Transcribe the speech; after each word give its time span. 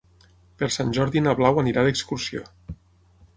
Per 0.61 0.69
Sant 0.75 0.93
Jordi 0.99 1.23
na 1.25 1.35
Blau 1.41 1.61
anirà 1.65 1.85
d'excursió. 1.89 2.43